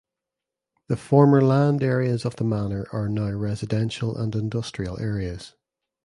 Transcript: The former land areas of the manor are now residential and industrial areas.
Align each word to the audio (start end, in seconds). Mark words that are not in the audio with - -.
The 0.87 0.97
former 0.97 1.43
land 1.43 1.83
areas 1.83 2.25
of 2.25 2.37
the 2.37 2.43
manor 2.43 2.87
are 2.91 3.07
now 3.07 3.29
residential 3.33 4.17
and 4.17 4.35
industrial 4.35 4.99
areas. 4.99 5.53